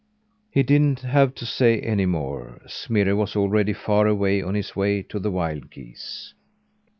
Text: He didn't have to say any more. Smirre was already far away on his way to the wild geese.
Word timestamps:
He 0.49 0.63
didn't 0.63 1.01
have 1.01 1.35
to 1.35 1.45
say 1.45 1.79
any 1.79 2.07
more. 2.07 2.59
Smirre 2.65 3.13
was 3.15 3.35
already 3.35 3.71
far 3.73 4.07
away 4.07 4.41
on 4.41 4.55
his 4.55 4.75
way 4.75 5.03
to 5.03 5.19
the 5.19 5.29
wild 5.29 5.69
geese. 5.69 6.33